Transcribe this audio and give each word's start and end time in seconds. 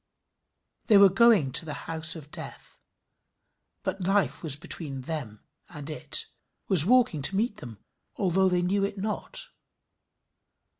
They 0.87 0.97
were 0.97 1.09
going 1.09 1.51
to 1.51 1.63
the 1.63 1.75
house 1.85 2.15
of 2.15 2.31
death, 2.31 2.79
but 3.83 4.01
Life 4.01 4.41
was 4.41 4.55
between 4.55 5.01
them 5.01 5.43
and 5.69 5.91
it 5.91 6.25
was 6.67 6.87
walking 6.87 7.21
to 7.21 7.35
meet 7.35 7.57
them, 7.57 7.77
although 8.15 8.49
they 8.49 8.63
knew 8.63 8.83
it 8.83 8.97
not. 8.97 9.47